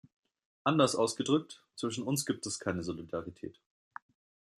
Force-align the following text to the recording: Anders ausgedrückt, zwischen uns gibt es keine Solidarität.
Anders 0.63 0.95
ausgedrückt, 0.95 1.61
zwischen 1.75 2.03
uns 2.03 2.25
gibt 2.25 2.47
es 2.47 2.57
keine 2.57 2.81
Solidarität. 2.81 3.59